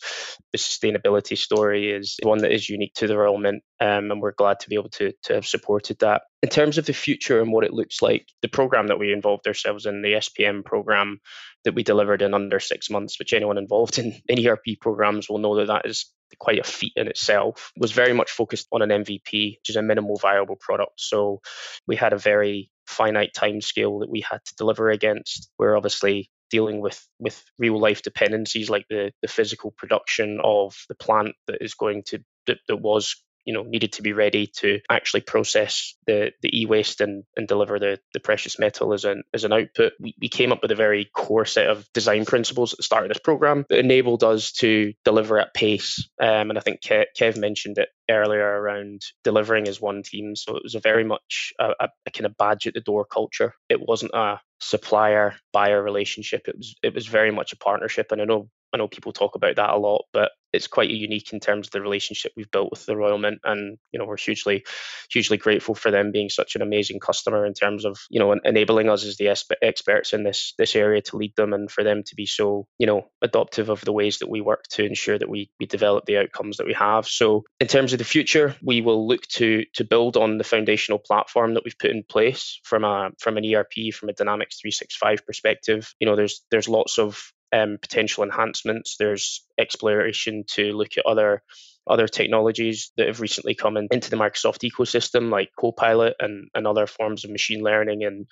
The 0.53 0.59
sustainability 0.59 1.39
story 1.39 1.93
is 1.93 2.17
one 2.23 2.39
that 2.39 2.53
is 2.53 2.69
unique 2.69 2.95
to 2.95 3.07
the 3.07 3.17
Royal 3.17 3.39
Mint, 3.39 3.63
um, 3.81 4.11
and 4.11 4.21
we're 4.21 4.33
glad 4.33 4.61
to 4.61 4.69
be 4.69 4.75
able 4.75 4.91
to, 4.91 5.13
to 5.25 5.35
have 5.35 5.47
supported 5.47 5.99
that. 6.01 6.23
In 6.43 6.49
terms 6.49 6.79
of 6.79 6.87
the 6.87 6.93
future 6.93 7.41
and 7.41 7.53
what 7.53 7.65
it 7.65 7.73
looks 7.73 8.03
like, 8.03 8.27
the 8.43 8.49
program 8.49 8.89
that 8.89 8.99
we 8.99 9.13
involved 9.13 9.47
ourselves 9.47 9.87
in, 9.87 10.03
the 10.03 10.15
SPM 10.15 10.65
program 10.65 11.21
that 11.65 11.75
we 11.75 11.83
delivered 11.83 12.23
in 12.23 12.35
under 12.35 12.61
six 12.61 12.91
months, 12.91 13.19
which 13.19 13.33
anyone 13.33 13.59
involved 13.59 13.99
in, 13.99 14.21
in 14.29 14.47
ERP 14.47 14.81
programs 14.81 15.29
will 15.29 15.39
know 15.39 15.57
that 15.57 15.69
that 15.69 15.87
is 15.87 16.13
quite 16.39 16.59
a 16.59 16.65
feat 16.65 16.93
in 16.97 17.09
itself, 17.09 17.73
was 17.77 17.93
very 17.93 18.13
much 18.13 18.31
focused 18.31 18.69
on 18.73 18.83
an 18.83 18.91
MVP, 18.91 19.59
which 19.59 19.71
is 19.71 19.77
a 19.77 19.83
minimal 19.83 20.17
viable 20.17 20.57
product. 20.57 21.01
So 21.01 21.41
we 21.87 21.97
had 21.97 22.13
a 22.13 22.19
very 22.19 22.71
finite 22.89 23.35
time 23.35 23.61
scale 23.61 23.99
that 24.01 24.11
we 24.11 24.21
had 24.21 24.45
to 24.45 24.55
deliver 24.57 24.91
against. 24.91 25.51
We're 25.59 25.77
obviously 25.77 26.31
dealing 26.51 26.81
with 26.81 27.07
with 27.19 27.45
real 27.59 27.79
life 27.79 28.03
dependencies 28.03 28.71
like 28.71 28.87
the 28.89 29.13
the 29.23 29.29
physical 29.29 29.71
production 29.73 30.41
of 30.43 30.75
the 30.89 30.95
plant 30.95 31.35
that 31.47 31.59
is 31.61 31.75
going 31.75 32.03
to 32.07 32.21
that, 32.47 32.59
that 32.69 32.77
was 32.79 33.23
you 33.49 33.55
know 33.55 33.63
needed 33.63 33.95
to 33.95 34.03
be 34.03 34.13
ready 34.13 34.47
to 34.47 34.79
actually 34.91 35.23
process 35.23 35.95
the 36.07 36.33
the 36.43 36.61
e-waste 36.61 37.01
and, 37.01 37.25
and 37.35 37.49
deliver 37.49 37.79
the, 37.79 37.99
the 38.13 38.21
precious 38.21 38.59
metal 38.59 38.93
as 38.93 39.07
an 39.07 39.23
as 39.33 39.45
an 39.45 39.55
output. 39.55 39.95
We, 39.99 40.15
we 40.21 40.29
came 40.29 40.53
up 40.53 40.61
with 40.61 40.71
a 40.71 40.75
very 40.77 41.09
core 41.17 41.47
set 41.47 41.67
of 41.67 41.91
design 41.95 42.27
principles 42.27 42.75
at 42.75 42.77
the 42.77 42.83
start 42.83 43.05
of 43.05 43.09
this 43.09 43.23
program 43.25 43.65
that 43.71 43.79
enabled 43.79 44.23
us 44.23 44.53
to 44.61 44.93
deliver 45.03 45.39
at 45.39 45.55
pace. 45.55 46.07
Um, 46.21 46.51
and 46.51 46.59
I 46.59 46.61
think 46.61 46.83
Kev, 46.83 47.39
mentioned 47.39 47.79
it 47.79 47.89
earlier 48.11 48.45
around 48.45 49.01
delivering 49.25 49.67
as 49.67 49.81
one 49.81 50.03
team. 50.03 50.37
So 50.37 50.57
it 50.57 50.63
was 50.63 50.75
a 50.75 50.81
very 50.81 51.05
much 51.05 51.55
a, 51.59 51.71
a, 51.81 51.89
a 52.05 52.11
kind 52.11 52.27
of 52.27 52.37
badge 52.37 52.67
at 52.67 52.75
the 52.75 52.81
door 52.81 53.07
culture. 53.07 53.55
It 53.71 53.81
wasn't 53.81 54.13
a 54.13 54.41
supplier 54.61 55.37
buyer 55.55 55.83
relationship. 55.83 56.49
It 56.49 56.57
was 56.59 56.75
it 56.83 56.95
was 56.95 57.07
very 57.07 57.31
much 57.31 57.55
a 57.55 57.57
partnership. 57.57 58.13
And 58.13 58.21
I 58.21 58.27
know 58.27 58.51
I 58.75 58.77
know 58.77 58.89
people 58.89 59.13
talk 59.13 59.37
about 59.37 59.57
that 59.57 59.71
a 59.71 59.79
lot, 59.79 60.05
but 60.13 60.33
it's 60.53 60.67
quite 60.67 60.91
unique 60.91 61.33
in 61.33 61.41
terms 61.41 61.69
of 61.69 61.73
the 61.73 61.81
relationship 61.81 62.33
we've 62.37 62.51
built 62.51 62.71
with 62.71 62.87
the 62.87 62.97
Royal 62.97 63.19
Mint, 63.19 63.41
and 63.45 63.79
you 63.93 63.99
know 63.99 64.07
we're 64.07 64.17
hugely, 64.17 64.65
hugely 65.11 65.37
grateful 65.37 65.75
for 65.75 65.91
them 65.91 66.13
being 66.13 66.29
such 66.29 66.57
an 66.57 66.63
amazing 66.63 67.01
customer 67.01 67.45
in 67.45 67.55
terms 67.55 67.85
of 67.85 67.99
you 68.11 68.19
know 68.19 68.33
enabling 68.45 68.89
us 68.89 69.05
as 69.05 69.17
the 69.17 69.29
experts 69.63 70.13
in 70.13 70.25
this 70.25 70.55
this 70.59 70.77
area 70.77 71.03
to 71.03 71.17
lead 71.17 71.35
them, 71.37 71.53
and 71.53 71.71
for 71.71 71.85
them 71.85 72.03
to 72.05 72.15
be 72.15 72.27
so 72.27 72.67
you 72.79 72.87
know 72.87 73.09
adoptive 73.23 73.69
of 73.69 73.85
the 73.85 73.93
ways 73.93 74.19
that 74.19 74.31
we 74.31 74.41
work 74.41 74.65
to 74.71 74.85
ensure 74.85 75.19
that 75.19 75.29
we 75.29 75.51
we 75.61 75.67
develop 75.67 76.07
the 76.07 76.19
outcomes 76.19 76.57
that 76.57 76.67
we 76.67 76.75
have. 76.75 77.07
So 77.07 77.45
in 77.61 77.67
terms 77.67 77.93
of 77.93 77.99
the 77.99 78.05
future, 78.05 78.55
we 78.63 78.81
will 78.81 79.07
look 79.07 79.27
to 79.29 79.65
to 79.75 79.85
build 79.85 80.17
on 80.17 80.39
the 80.39 80.45
foundational 80.45 80.99
platform 80.99 81.55
that 81.55 81.65
we've 81.65 81.79
put 81.79 81.91
in 81.91 82.03
place 82.03 82.61
from 82.65 82.85
a 82.85 83.11
from 83.19 83.37
an 83.37 83.55
ERP 83.55 83.93
from 83.93 84.09
a 84.09 84.13
Dynamics 84.13 84.61
365 84.61 85.27
perspective. 85.27 85.95
You 86.01 86.07
know, 86.07 86.17
there's 86.17 86.45
there's 86.51 86.69
lots 86.69 86.99
of 86.99 87.33
um, 87.53 87.79
potential 87.81 88.25
enhancements. 88.25 88.97
There's 88.97 89.45
exploration 89.59 90.45
to 90.55 90.73
look 90.73 90.99
at 90.99 91.07
other 91.07 91.43
other 91.89 92.07
technologies 92.07 92.93
that 92.97 93.07
have 93.07 93.21
recently 93.21 93.55
come 93.55 93.77
in, 93.77 93.89
into 93.91 94.11
the 94.11 94.17
Microsoft 94.17 94.71
ecosystem, 94.71 95.31
like 95.31 95.51
Copilot 95.59 96.17
and, 96.21 96.49
and 96.55 96.67
other 96.67 96.87
forms 96.87 97.25
of 97.25 97.31
machine 97.31 97.63
learning 97.63 98.05
and 98.05 98.27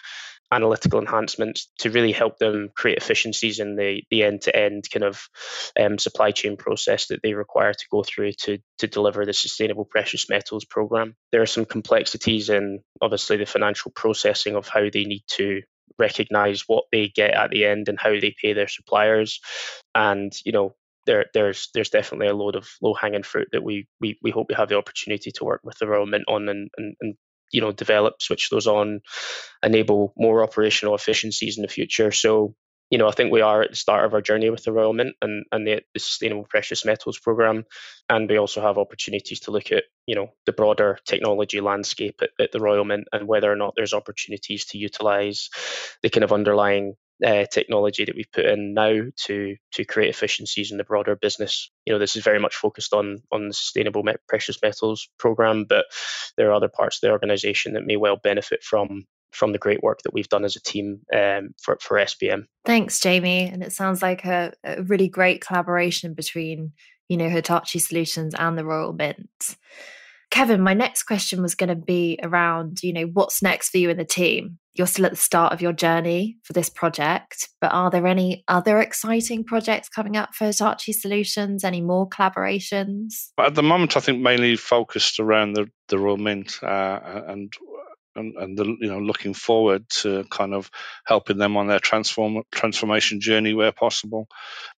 analytical 0.52 1.00
enhancements 1.00 1.68
to 1.78 1.90
really 1.90 2.12
help 2.12 2.38
them 2.38 2.68
create 2.76 2.99
efficiencies 2.99 3.58
in 3.58 3.75
the, 3.75 4.02
the 4.11 4.23
end-to-end 4.23 4.85
kind 4.92 5.04
of 5.04 5.26
um, 5.80 5.99
supply 5.99 6.30
chain 6.30 6.56
process 6.56 7.08
that 7.08 7.20
they 7.23 7.35
require 7.35 7.73
to 7.73 7.87
go 7.90 8.04
through 8.04 8.32
to, 8.32 8.58
to 8.78 8.87
deliver 8.87 9.26
the 9.26 9.32
sustainable 9.32 9.85
precious 9.85 10.28
metals 10.28 10.64
program. 10.64 11.16
There 11.32 11.42
are 11.42 11.46
some 11.46 11.64
complexities 11.64 12.49
in 12.49 12.80
obviously 13.00 13.38
the 13.38 13.46
financial 13.46 13.90
processing 13.90 14.54
of 14.54 14.68
how 14.68 14.88
they 14.92 15.04
need 15.04 15.25
to 15.28 15.62
recognize 15.98 16.64
what 16.66 16.84
they 16.92 17.08
get 17.08 17.34
at 17.34 17.50
the 17.50 17.64
end 17.64 17.88
and 17.88 17.98
how 17.98 18.10
they 18.10 18.34
pay 18.40 18.52
their 18.52 18.68
suppliers. 18.68 19.40
And, 19.94 20.32
you 20.44 20.52
know, 20.52 20.74
there, 21.06 21.26
there's 21.34 21.68
there's 21.72 21.90
definitely 21.90 22.26
a 22.26 22.34
load 22.34 22.56
of 22.56 22.68
low 22.82 22.92
hanging 22.92 23.22
fruit 23.22 23.48
that 23.52 23.62
we, 23.62 23.86
we 24.00 24.18
we 24.22 24.30
hope 24.30 24.48
we 24.48 24.56
have 24.56 24.68
the 24.68 24.76
opportunity 24.76 25.30
to 25.30 25.44
work 25.44 25.60
with 25.62 25.78
the 25.78 25.86
Mint 26.06 26.24
on 26.26 26.48
and, 26.48 26.68
and, 26.76 26.96
and 27.00 27.14
you 27.52 27.60
know 27.60 27.72
develop, 27.72 28.20
switch 28.20 28.50
those 28.50 28.66
on, 28.66 29.00
enable 29.62 30.12
more 30.16 30.42
operational 30.42 30.94
efficiencies 30.94 31.56
in 31.56 31.62
the 31.62 31.68
future. 31.68 32.10
So 32.10 32.54
you 32.90 32.98
know, 32.98 33.08
I 33.08 33.12
think 33.12 33.32
we 33.32 33.40
are 33.40 33.62
at 33.62 33.70
the 33.70 33.76
start 33.76 34.04
of 34.04 34.14
our 34.14 34.22
journey 34.22 34.48
with 34.48 34.64
the 34.64 34.72
Royal 34.72 34.92
Mint 34.92 35.16
and, 35.20 35.44
and 35.50 35.66
the, 35.66 35.82
the, 35.92 36.00
Sustainable 36.00 36.46
Precious 36.48 36.84
Metals 36.84 37.18
Program. 37.18 37.64
And 38.08 38.28
we 38.30 38.38
also 38.38 38.60
have 38.60 38.78
opportunities 38.78 39.40
to 39.40 39.50
look 39.50 39.72
at, 39.72 39.84
you 40.06 40.14
know, 40.14 40.28
the 40.44 40.52
broader 40.52 40.98
technology 41.04 41.60
landscape 41.60 42.20
at, 42.22 42.30
at 42.38 42.52
the 42.52 42.60
Royal 42.60 42.84
Mint 42.84 43.08
and 43.12 43.26
whether 43.26 43.50
or 43.50 43.56
not 43.56 43.74
there's 43.76 43.94
opportunities 43.94 44.66
to 44.66 44.78
utilize 44.78 45.50
the 46.02 46.10
kind 46.10 46.22
of 46.22 46.32
underlying 46.32 46.94
uh, 47.24 47.46
technology 47.50 48.04
that 48.04 48.14
we've 48.14 48.30
put 48.30 48.44
in 48.44 48.74
now 48.74 49.00
to 49.16 49.56
to 49.72 49.84
create 49.84 50.10
efficiencies 50.10 50.70
in 50.70 50.76
the 50.76 50.84
broader 50.84 51.16
business. 51.16 51.70
You 51.86 51.94
know, 51.94 51.98
this 51.98 52.14
is 52.14 52.22
very 52.22 52.38
much 52.38 52.54
focused 52.54 52.92
on 52.92 53.22
on 53.32 53.48
the 53.48 53.54
sustainable 53.54 54.04
precious 54.28 54.60
metals 54.62 55.08
program, 55.18 55.64
but 55.64 55.86
there 56.36 56.50
are 56.50 56.54
other 56.54 56.68
parts 56.68 56.98
of 56.98 57.00
the 57.00 57.12
organization 57.12 57.72
that 57.72 57.86
may 57.86 57.96
well 57.96 58.16
benefit 58.16 58.62
from 58.62 59.06
from 59.36 59.52
the 59.52 59.58
great 59.58 59.82
work 59.82 60.00
that 60.02 60.14
we've 60.14 60.28
done 60.28 60.44
as 60.44 60.56
a 60.56 60.62
team 60.62 61.00
um, 61.14 61.54
for, 61.62 61.78
for 61.80 61.98
SPM. 61.98 62.46
Thanks, 62.64 62.98
Jamie. 62.98 63.48
And 63.48 63.62
it 63.62 63.72
sounds 63.72 64.02
like 64.02 64.24
a, 64.24 64.52
a 64.64 64.82
really 64.82 65.08
great 65.08 65.44
collaboration 65.44 66.14
between, 66.14 66.72
you 67.08 67.16
know, 67.16 67.28
Hitachi 67.28 67.78
Solutions 67.78 68.34
and 68.34 68.56
the 68.58 68.64
Royal 68.64 68.92
Mint. 68.92 69.56
Kevin, 70.30 70.60
my 70.60 70.74
next 70.74 71.04
question 71.04 71.40
was 71.40 71.54
going 71.54 71.68
to 71.68 71.76
be 71.76 72.18
around, 72.22 72.82
you 72.82 72.92
know, 72.92 73.04
what's 73.12 73.42
next 73.42 73.70
for 73.70 73.78
you 73.78 73.90
and 73.90 73.98
the 73.98 74.04
team? 74.04 74.58
You're 74.74 74.86
still 74.86 75.06
at 75.06 75.12
the 75.12 75.16
start 75.16 75.52
of 75.52 75.62
your 75.62 75.72
journey 75.72 76.36
for 76.42 76.52
this 76.52 76.68
project, 76.68 77.48
but 77.60 77.72
are 77.72 77.90
there 77.90 78.06
any 78.06 78.44
other 78.48 78.78
exciting 78.78 79.44
projects 79.44 79.88
coming 79.88 80.16
up 80.16 80.34
for 80.34 80.46
Hitachi 80.46 80.92
Solutions? 80.92 81.64
Any 81.64 81.80
more 81.80 82.08
collaborations? 82.08 83.28
At 83.38 83.54
the 83.54 83.62
moment, 83.62 83.96
I 83.96 84.00
think 84.00 84.20
mainly 84.20 84.56
focused 84.56 85.20
around 85.20 85.54
the, 85.54 85.70
the 85.88 85.98
Royal 85.98 86.18
Mint 86.18 86.58
uh, 86.62 87.22
and 87.28 87.50
and, 88.16 88.37
and 88.37 88.58
the, 88.58 88.64
you 88.64 88.88
know 88.88 88.99
looking 88.99 89.35
forward 89.35 89.88
to 89.88 90.25
kind 90.30 90.54
of 90.54 90.70
helping 91.04 91.38
them 91.38 91.56
on 91.56 91.66
their 91.66 91.80
transform 91.80 92.42
transformation 92.50 93.20
journey 93.20 93.54
where 93.54 93.73
possible. 93.73 94.26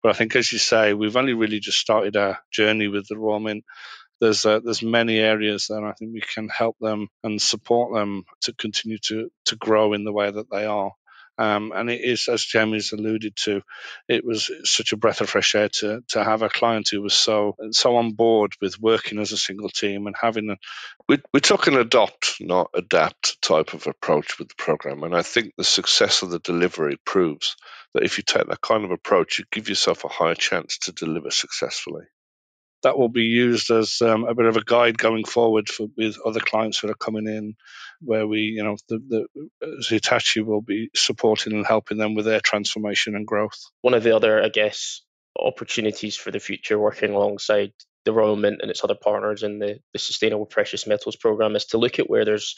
But 0.03 0.10
I 0.10 0.13
think, 0.13 0.36
as 0.36 0.51
you 0.51 0.60
say, 0.60 0.94
we've 0.94 1.17
only 1.17 1.34
really 1.34 1.60
just 1.60 1.79
started 1.79 2.17
our 2.17 2.39
journey 2.51 2.88
with 2.88 3.08
the 3.08 3.17
Royal 3.17 3.39
Mint. 3.39 3.63
There's 4.20 4.46
uh, 4.46 4.60
there's 4.63 4.84
many 4.84 5.20
areas 5.20 5.67
that 5.67 5.84
I 5.84 5.94
think 5.94 6.13
we 6.13 6.22
can 6.22 6.50
help 6.50 6.77
them 6.82 7.08
and 7.24 7.41
support 7.41 7.94
them 7.94 8.24
to 8.41 8.53
continue 8.53 8.98
to 9.06 9.29
to 9.46 9.56
grow 9.56 9.94
in 9.94 10.03
the 10.03 10.13
way 10.13 10.32
that 10.32 10.50
they 10.51 10.65
are. 10.65 10.91
Um, 11.38 11.74
and 11.75 11.89
it 11.89 12.01
is, 12.03 12.29
as 12.29 12.44
Jamie's 12.46 12.94
alluded 12.94 13.36
to, 13.46 13.63
it 14.10 14.25
was 14.25 14.51
such 14.65 14.94
a 14.94 14.98
breath 14.98 15.22
of 15.22 15.29
fresh 15.29 15.56
air 15.56 15.70
to 15.70 16.03
to 16.10 16.24
have 16.24 16.44
a 16.44 16.50
client 16.50 16.89
who 16.89 17.01
was 17.01 17.13
so 17.15 17.56
so 17.72 17.98
on 17.98 18.13
board 18.13 18.53
with 18.62 18.79
working 18.79 19.20
as 19.20 19.32
a 19.34 19.38
single 19.38 19.70
team 19.70 20.08
and 20.08 20.15
having 20.22 20.51
a. 20.51 20.58
We, 21.10 21.20
we 21.34 21.41
took 21.41 21.67
an 21.67 21.77
adopt, 21.77 22.38
not 22.41 22.72
adapt 22.75 23.41
type 23.41 23.74
of 23.74 23.88
approach 23.88 24.39
with 24.39 24.50
the 24.50 24.56
program, 24.58 25.03
and 25.03 25.15
I 25.15 25.24
think 25.24 25.53
the 25.58 25.65
success 25.65 26.24
of 26.24 26.32
the 26.32 26.39
delivery 26.39 26.98
proves 27.06 27.58
that 27.94 28.03
if 28.03 28.17
you 28.17 28.24
take 28.25 28.48
that 28.48 28.62
kind 28.62 28.86
of 28.86 28.91
approach, 28.91 29.39
you 29.39 29.46
give 29.51 29.70
yourself 29.70 30.06
a 30.06 30.10
higher 30.10 30.36
chance 30.36 30.79
to 30.79 30.94
deliver 30.94 31.32
successfully 31.32 32.06
that 32.88 32.98
will 32.98 33.10
be 33.10 33.24
used 33.24 33.70
as 33.70 34.01
um, 34.01 34.24
a 34.24 34.34
bit 34.34 34.46
of 34.46 34.56
a 34.56 34.63
guide 34.63 34.98
going 34.98 35.25
forward 35.25 35.67
for 35.67 35.88
with 35.98 36.17
other 36.25 36.39
clients 36.39 36.79
that 36.79 36.89
are 36.89 36.96
coming 36.96 37.27
in, 37.27 37.56
where 38.00 38.25
we, 38.25 38.39
you 38.39 38.63
know, 38.63 38.77
the, 38.88 39.27
the 39.60 39.86
Hitachi 39.89 40.39
will 40.39 40.62
be 40.62 40.89
supporting 40.96 41.51
and 41.51 41.67
helping 41.67 41.98
them 41.98 42.15
with 42.15 42.24
their 42.24 42.39
transformation 42.39 43.13
and 43.17 43.27
growth. 43.27 43.60
One 43.82 43.94
of 43.94 44.03
the 44.03 44.15
other, 44.15 44.41
I 44.41 44.48
guess, 44.48 45.01
opportunities 45.38 46.15
for 46.15 46.32
the 46.32 46.39
future 46.39 46.79
working 46.79 47.13
alongside 47.13 47.74
the 48.06 48.13
Royal 48.13 48.38
Mint 48.38 48.62
and 48.62 48.72
its 48.72 48.86
other 48.86 48.96
partners 48.96 49.44
in 49.44 49.60
the, 49.60 49.79
the 49.91 50.00
Sustainable 50.00 50.46
Precious 50.46 50.88
Metals 50.88 51.17
Program 51.17 51.58
is 51.58 51.65
to 51.65 51.77
look 51.77 52.00
at 52.00 52.10
where 52.10 52.24
there's, 52.24 52.56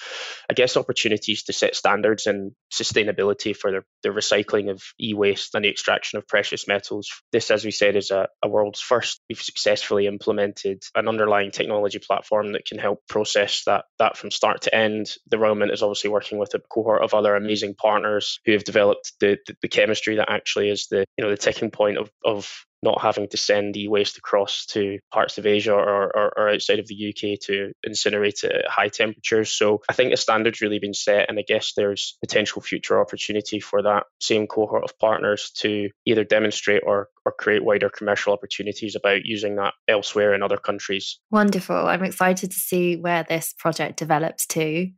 I 0.48 0.53
guess, 0.53 0.77
opportunities 0.77 1.41
to 1.45 1.53
set 1.53 1.75
standards 1.75 2.27
and 2.27 2.51
sustainability 2.71 3.57
for 3.57 3.71
the, 3.71 3.83
the 4.03 4.09
recycling 4.09 4.69
of 4.69 4.81
e 4.99 5.13
waste 5.13 5.55
and 5.55 5.65
the 5.65 5.69
extraction 5.69 6.17
of 6.17 6.27
precious 6.27 6.67
metals. 6.67 7.09
This, 7.31 7.51
as 7.51 7.65
we 7.65 7.71
said, 7.71 7.95
is 7.95 8.11
a, 8.11 8.27
a 8.43 8.47
world's 8.47 8.79
first. 8.79 9.21
We've 9.29 9.41
successfully 9.41 10.07
implemented 10.07 10.83
an 10.95 11.07
underlying 11.07 11.51
technology 11.51 11.99
platform 11.99 12.53
that 12.53 12.65
can 12.65 12.79
help 12.79 13.01
process 13.07 13.63
that, 13.65 13.85
that 13.99 14.17
from 14.17 14.31
start 14.31 14.63
to 14.63 14.75
end. 14.75 15.13
The 15.29 15.37
Royal 15.37 15.55
Mint 15.55 15.71
is 15.71 15.83
obviously 15.83 16.09
working 16.09 16.37
with 16.37 16.53
a 16.53 16.59
cohort 16.59 17.03
of 17.03 17.13
other 17.13 17.35
amazing 17.35 17.75
partners 17.75 18.39
who 18.45 18.53
have 18.53 18.63
developed 18.63 19.13
the, 19.19 19.37
the, 19.45 19.55
the 19.61 19.67
chemistry 19.67 20.15
that 20.17 20.31
actually 20.31 20.69
is 20.69 20.87
the 20.87 21.05
you 21.17 21.23
know 21.23 21.29
the 21.29 21.37
ticking 21.37 21.71
point 21.71 21.97
of, 21.97 22.09
of 22.23 22.65
not 22.81 23.01
having 23.01 23.27
to 23.27 23.37
send 23.37 23.75
e-waste 23.75 24.17
across 24.17 24.65
to 24.67 24.99
parts 25.11 25.37
of 25.37 25.45
Asia 25.45 25.73
or, 25.73 26.15
or, 26.15 26.33
or, 26.37 26.49
outside 26.49 26.79
of 26.79 26.87
the 26.87 27.09
UK 27.09 27.39
to 27.41 27.73
incinerate 27.85 28.43
it 28.43 28.51
at 28.51 28.69
high 28.69 28.87
temperatures. 28.87 29.51
So 29.51 29.81
I 29.89 29.93
think 29.93 30.11
the 30.11 30.17
standard's 30.17 30.61
really 30.61 30.79
been 30.79 30.93
set, 30.93 31.29
and 31.29 31.37
I 31.37 31.43
guess 31.45 31.73
there's 31.75 32.17
potential 32.21 32.61
future 32.61 33.01
opportunity 33.01 33.59
for 33.59 33.81
that 33.81 33.88
same 34.19 34.48
cohort 34.48 34.84
of 34.84 34.98
partners 35.00 35.51
to 35.58 35.89
either 36.05 36.24
demonstrate 36.24 36.84
or, 36.86 37.08
or 37.25 37.31
create 37.31 37.63
wider 37.63 37.89
commercial 37.89 38.34
opportunities 38.34 38.96
about 38.96 39.25
using 39.25 39.55
that 39.55 39.74
elsewhere 39.88 40.34
in 40.34 40.43
other 40.43 40.58
countries. 40.58 41.19
Wonderful. 41.31 41.75
I'm 41.75 42.03
excited 42.03 42.51
to 42.51 42.58
see 42.58 42.96
where 42.96 43.24
this 43.24 43.53
project 43.58 43.98
develops 43.98 44.46
to. 44.48 44.89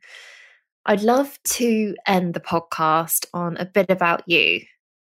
I'd 0.86 1.04
love 1.04 1.38
to 1.44 1.96
end 2.08 2.34
the 2.34 2.40
podcast 2.40 3.26
on 3.34 3.58
a 3.58 3.66
bit 3.66 3.90
about 3.90 4.24
you. 4.28 4.62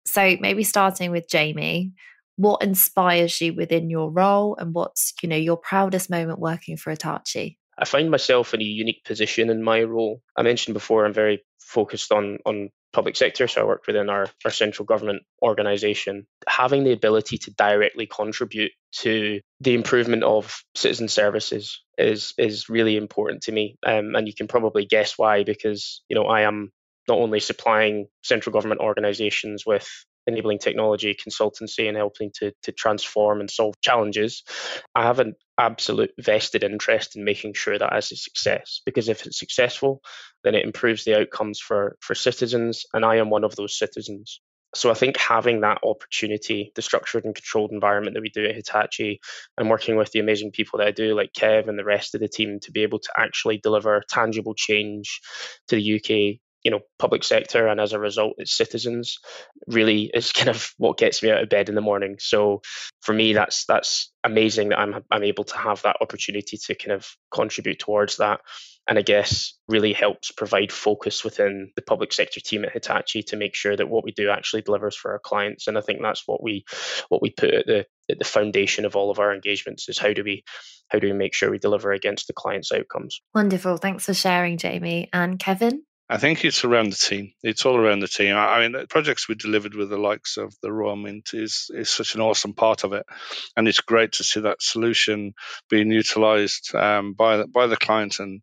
So 0.06 0.38
maybe 0.39 0.63
starting 0.63 1.12
with 1.12 1.27
Jamie 1.30 1.94
what 2.38 2.62
inspires 2.62 3.39
you 3.39 3.54
within 3.54 3.89
your 3.89 4.12
role 4.12 4.56
and 4.60 4.74
what's 4.74 5.13
you 5.22 5.30
know 5.30 5.36
your 5.36 5.58
proudest 5.58 6.10
moment 6.10 6.39
working 6.39 6.77
for 6.77 6.92
Hitachi? 6.92 7.58
I 7.77 7.86
find 7.86 8.10
myself 8.10 8.54
in 8.54 8.62
a 8.62 8.65
unique 8.65 9.04
position 9.04 9.50
in 9.50 9.62
my 9.63 9.84
role. 9.84 10.22
I 10.36 10.44
mentioned 10.44 10.74
before 10.74 11.06
I'm 11.06 11.13
very 11.13 11.44
focused 11.60 12.12
on 12.12 12.39
on 12.46 12.70
public 12.95 13.17
sector, 13.17 13.47
so 13.47 13.61
I 13.61 13.65
work 13.65 13.85
within 13.85 14.09
our, 14.09 14.27
our 14.45 14.51
central 14.51 14.85
government 14.85 15.23
organisation. 15.41 16.25
Having 16.47 16.85
the 16.85 16.93
ability 16.93 17.37
to 17.39 17.51
directly 17.51 18.07
contribute 18.07 18.71
to 18.99 19.41
the 19.59 19.73
improvement 19.73 20.23
of 20.23 20.63
citizen 20.75 21.09
services 21.09 21.83
is 21.97 22.33
is 22.37 22.69
really 22.69 22.95
important 22.95 23.43
to 23.43 23.51
me, 23.51 23.75
um, 23.85 24.15
and 24.15 24.27
you 24.27 24.33
can 24.33 24.47
probably 24.47 24.85
guess 24.85 25.17
why 25.17 25.43
because 25.43 26.01
you 26.07 26.15
know 26.15 26.25
I 26.25 26.41
am 26.41 26.71
not 27.07 27.19
only 27.19 27.41
supplying 27.41 28.07
central 28.23 28.53
government 28.53 28.81
organisations 28.81 29.65
with 29.65 29.87
enabling 30.27 30.60
technology 30.60 31.15
consultancy 31.15 31.88
and 31.88 31.98
helping 31.98 32.32
to, 32.36 32.51
to 32.63 32.72
transform 32.72 33.39
and 33.39 33.50
solve 33.50 33.75
challenges, 33.82 34.44
I 34.94 35.03
have 35.03 35.20
an 35.20 35.36
absolute 35.58 36.12
vested 36.20 36.63
interest 36.63 37.15
in 37.15 37.24
making 37.24 37.53
sure 37.53 37.77
that 37.77 37.94
as 37.94 38.12
a 38.12 38.15
success. 38.15 38.82
Because 38.86 39.10
if 39.10 39.25
it's 39.25 39.39
successful, 39.39 40.01
then 40.44 40.55
it 40.55 40.65
improves 40.65 41.03
the 41.03 41.20
outcomes 41.20 41.60
for, 41.60 41.98
for 42.01 42.15
citizens, 42.15 42.86
and 42.94 43.05
I 43.05 43.17
am 43.17 43.29
one 43.29 43.44
of 43.44 43.55
those 43.55 43.77
citizens. 43.77 44.41
So 44.75 44.91
I 44.91 44.94
think 44.94 45.15
having 45.17 45.62
that 45.62 45.79
opportunity, 45.84 46.74
the 46.75 46.82
structured 46.82 47.24
and 47.24 47.34
controlled 47.34 47.72
environment 47.72 48.13
that 48.13 48.22
we 48.22 48.29
do 48.29 48.46
at 48.46 48.55
Hitachi, 48.55 49.22
and 49.58 49.70
working 49.70 49.96
with 49.96 50.12
the 50.12 50.20
amazing 50.20 50.51
people 50.51 50.79
that 50.79 50.88
I 50.88 50.91
do, 50.91 51.15
like 51.15 51.32
Kev 51.32 51.70
and 51.70 51.79
the 51.79 51.86
rest 51.86 52.13
of 52.13 52.20
the 52.20 52.27
team, 52.27 52.60
to 52.62 52.72
be 52.72 52.84
able 52.84 53.00
to 53.00 53.10
actually 53.17 53.58
deliver 53.58 54.03
tangible 54.10 54.53
change 54.53 55.22
to 55.70 55.77
the 55.77 55.96
UK 55.96 56.39
you 56.65 56.72
know 56.72 56.81
public 57.00 57.24
sector 57.24 57.67
and 57.67 57.79
as 57.79 57.93
a 57.93 58.00
result 58.00 58.34
its 58.39 58.57
citizens 58.57 59.19
really 59.67 60.12
is 60.13 60.31
kind 60.34 60.50
of 60.50 60.74
what 60.77 60.98
gets 60.98 61.24
me 61.24 61.31
out 61.31 61.41
of 61.41 61.48
bed 61.48 61.69
in 61.69 61.75
the 61.75 61.81
morning 61.81 62.17
so 62.19 62.62
for 63.01 63.13
me 63.13 63.31
that's 63.31 63.65
that's 63.65 64.12
amazing 64.25 64.69
that 64.69 64.79
I'm 64.79 65.03
I'm 65.10 65.24
able 65.24 65.45
to 65.45 65.57
have 65.57 65.84
that 65.84 65.98
opportunity 66.01 66.57
to 66.57 66.75
kind 66.75 66.91
of 66.91 67.07
contribute 67.31 67.79
towards 67.79 68.17
that 68.17 68.41
and 68.88 69.00
I 69.00 69.01
guess 69.01 69.53
really 69.67 69.93
helps 69.93 70.31
provide 70.31 70.72
focus 70.72 71.24
within 71.24 71.72
the 71.75 71.81
public 71.81 72.13
sector 72.13 72.39
team 72.39 72.65
at 72.65 72.74
Hitachi 72.74 73.24
to 73.24 73.36
make 73.36 73.55
sure 73.55 73.75
that 73.75 73.89
what 73.89 74.03
we 74.03 74.12
do 74.12 74.29
actually 74.29 74.62
delivers 74.62 74.95
for 74.95 75.13
our 75.13 75.19
clients. 75.19 75.67
And 75.67 75.75
I 75.75 75.81
think 75.81 76.01
that's 76.01 76.27
what 76.27 76.43
we 76.43 76.65
what 77.10 77.22
we 77.22 77.31
put 77.31 77.53
at 77.53 77.65
the 77.65 77.86
at 78.12 78.19
the 78.19 78.25
foundation 78.25 78.86
of 78.86 78.95
all 78.95 79.10
of 79.10 79.17
our 79.17 79.34
engagements 79.34 79.89
is 79.89 79.98
how 79.98 80.13
do 80.13 80.24
we 80.24 80.43
how 80.89 81.00
do 81.00 81.07
we 81.07 81.13
make 81.13 81.34
sure 81.34 81.50
we 81.50 81.57
deliver 81.57 81.91
against 81.93 82.27
the 82.27 82.34
client's 82.34 82.72
outcomes. 82.72 83.22
Wonderful. 83.34 83.77
Thanks 83.77 84.05
for 84.05 84.13
sharing, 84.13 84.57
Jamie. 84.57 85.10
And 85.12 85.39
Kevin? 85.39 85.84
I 86.07 86.17
think 86.17 86.45
it's 86.45 86.63
around 86.63 86.91
the 86.91 86.97
team. 86.97 87.31
It's 87.41 87.65
all 87.65 87.75
around 87.75 88.00
the 88.01 88.07
team. 88.07 88.35
I 88.35 88.62
mean, 88.62 88.74
the 88.74 88.85
projects 88.88 89.27
we 89.27 89.33
delivered 89.33 89.74
with 89.74 89.89
the 89.89 89.97
likes 89.97 90.38
of 90.38 90.53
the 90.62 90.71
Royal 90.71 90.95
Mint 90.95 91.31
is 91.33 91.71
is 91.74 91.89
such 91.89 92.13
an 92.13 92.21
awesome 92.21 92.53
part 92.53 92.83
of 92.83 92.93
it, 92.93 93.07
and 93.57 93.67
it's 93.67 93.81
great 93.81 94.12
to 94.13 94.24
see 94.24 94.41
that 94.41 94.62
solution 94.62 95.33
being 95.67 95.91
utilised 95.91 96.75
um, 96.75 97.13
by 97.13 97.38
the, 97.38 97.47
by 97.47 97.65
the 97.65 97.77
client 97.77 98.19
and 98.19 98.41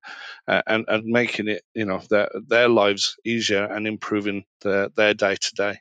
uh, 0.49 0.63
and 0.67 0.87
and 0.89 1.05
making 1.05 1.47
it 1.47 1.63
you 1.73 1.85
know 1.85 2.01
their 2.11 2.31
their 2.49 2.69
lives 2.69 3.17
easier 3.25 3.65
and 3.65 3.87
improving 3.87 4.43
their 4.63 4.89
their 4.97 5.15
day 5.15 5.37
to 5.37 5.55
day. 5.55 5.79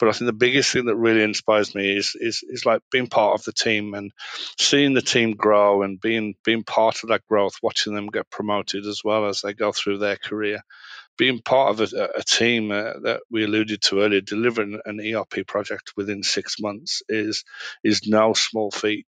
But 0.00 0.08
I 0.08 0.12
think 0.12 0.26
the 0.26 0.32
biggest 0.32 0.72
thing 0.72 0.86
that 0.86 0.96
really 0.96 1.22
inspires 1.22 1.76
me 1.76 1.96
is 1.96 2.16
is 2.16 2.42
is 2.42 2.66
like 2.66 2.82
being 2.90 3.06
part 3.06 3.38
of 3.38 3.44
the 3.44 3.52
team 3.52 3.94
and 3.94 4.10
seeing 4.58 4.94
the 4.94 5.02
team 5.02 5.36
grow 5.36 5.82
and 5.82 6.00
being 6.00 6.34
being 6.44 6.64
part 6.64 7.04
of 7.04 7.10
that 7.10 7.24
growth, 7.28 7.54
watching 7.62 7.94
them 7.94 8.08
get 8.08 8.30
promoted 8.30 8.84
as 8.84 9.02
well 9.04 9.26
as 9.26 9.42
they 9.42 9.54
go 9.54 9.70
through 9.70 9.98
their 9.98 10.16
career 10.16 10.60
being 11.18 11.40
part 11.40 11.70
of 11.70 11.92
a, 11.92 12.08
a 12.16 12.22
team 12.22 12.70
uh, 12.70 12.94
that 13.02 13.20
we 13.30 13.44
alluded 13.44 13.82
to 13.82 14.00
earlier, 14.00 14.20
delivering 14.20 14.80
an 14.84 15.00
ERP 15.00 15.46
project 15.46 15.92
within 15.96 16.22
six 16.22 16.56
months 16.60 17.02
is 17.08 17.44
is 17.84 18.06
no 18.06 18.32
small 18.32 18.70
feat. 18.70 19.06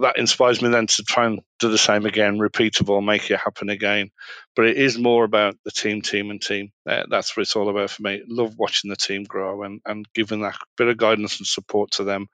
That 0.00 0.18
inspires 0.18 0.60
me 0.60 0.70
then 0.70 0.88
to 0.88 1.04
try 1.04 1.26
and 1.26 1.40
do 1.60 1.70
the 1.70 1.78
same 1.78 2.04
again, 2.04 2.38
repeatable, 2.38 3.04
make 3.04 3.30
it 3.30 3.38
happen 3.38 3.68
again. 3.68 4.10
But 4.56 4.66
it 4.66 4.76
is 4.76 4.98
more 4.98 5.24
about 5.24 5.56
the 5.64 5.70
team, 5.70 6.02
team, 6.02 6.30
and 6.30 6.42
team. 6.42 6.70
Uh, 6.88 7.04
that's 7.08 7.36
what 7.36 7.42
it's 7.42 7.54
all 7.54 7.68
about 7.68 7.90
for 7.90 8.02
me. 8.02 8.22
Love 8.26 8.56
watching 8.58 8.90
the 8.90 8.96
team 8.96 9.22
grow 9.22 9.62
and, 9.62 9.80
and 9.86 10.04
giving 10.12 10.40
that 10.40 10.56
bit 10.76 10.88
of 10.88 10.96
guidance 10.96 11.38
and 11.38 11.46
support 11.46 11.92
to 11.92 12.04
them, 12.04 12.26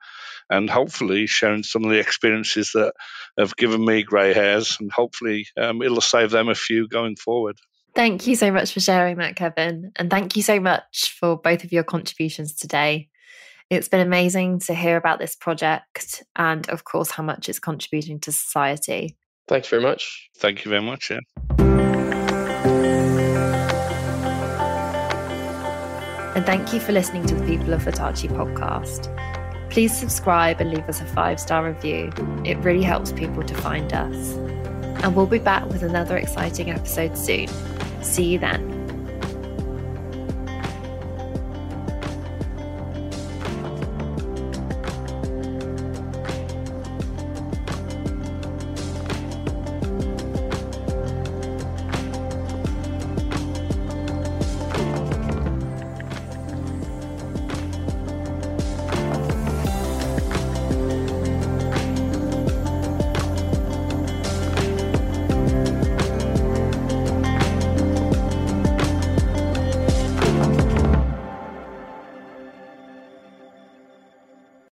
and 0.49 0.69
hopefully 0.69 1.27
sharing 1.27 1.61
some 1.61 1.83
of 1.83 1.91
the 1.91 1.99
experiences 1.99 2.71
that 2.73 2.93
have 3.37 3.55
given 3.55 3.85
me 3.85 4.01
grey 4.01 4.33
hairs, 4.33 4.77
and 4.79 4.91
hopefully 4.91 5.45
um, 5.55 5.83
it'll 5.83 6.01
save 6.01 6.31
them 6.31 6.49
a 6.49 6.55
few 6.55 6.87
going 6.87 7.15
forward. 7.15 7.59
Thank 7.93 8.25
you 8.25 8.35
so 8.35 8.51
much 8.51 8.71
for 8.71 8.79
sharing 8.79 9.17
that, 9.17 9.35
Kevin. 9.35 9.91
And 9.97 10.09
thank 10.09 10.35
you 10.35 10.43
so 10.43 10.59
much 10.59 11.15
for 11.19 11.35
both 11.35 11.63
of 11.63 11.73
your 11.73 11.83
contributions 11.83 12.55
today. 12.55 13.09
It's 13.69 13.87
been 13.87 13.99
amazing 14.01 14.59
to 14.59 14.73
hear 14.73 14.97
about 14.97 15.19
this 15.19 15.35
project 15.35 16.23
and, 16.35 16.69
of 16.69 16.83
course, 16.83 17.11
how 17.11 17.23
much 17.23 17.47
it's 17.49 17.59
contributing 17.59 18.19
to 18.21 18.31
society. 18.31 19.17
Thanks 19.47 19.67
very 19.67 19.81
much. 19.81 20.29
Thank 20.37 20.65
you 20.65 20.69
very 20.69 20.81
much. 20.81 21.09
Yeah. 21.09 21.19
And 26.33 26.45
thank 26.45 26.73
you 26.73 26.79
for 26.79 26.93
listening 26.93 27.25
to 27.27 27.35
the 27.35 27.45
People 27.45 27.73
of 27.73 27.83
Hitachi 27.83 28.29
podcast. 28.29 29.09
Please 29.69 29.95
subscribe 29.97 30.59
and 30.59 30.73
leave 30.73 30.87
us 30.87 31.01
a 31.01 31.05
five 31.05 31.39
star 31.39 31.65
review. 31.65 32.11
It 32.45 32.55
really 32.59 32.83
helps 32.83 33.11
people 33.11 33.43
to 33.43 33.53
find 33.55 33.91
us. 33.93 34.33
And 35.03 35.15
we'll 35.15 35.27
be 35.27 35.39
back 35.39 35.65
with 35.67 35.83
another 35.83 36.17
exciting 36.17 36.71
episode 36.71 37.17
soon. 37.17 37.47
See 38.01 38.25
you 38.25 38.39
then. 38.39 38.80